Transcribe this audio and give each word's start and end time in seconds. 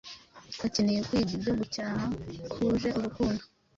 bakeneye 0.59 0.99
kwiga 1.07 1.31
ibyo 1.37 1.51
gucyaha 1.59 2.03
kuje 2.51 2.87
urukundo, 2.97 3.43